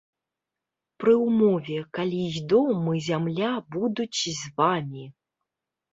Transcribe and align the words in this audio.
Пры 1.01 1.13
ўмове, 1.25 1.77
калі 1.99 2.19
і 2.39 2.43
дом, 2.53 2.81
і 3.01 3.03
зямля 3.11 3.51
будуць 3.77 4.19
з 4.27 4.43
вамі! 4.61 5.05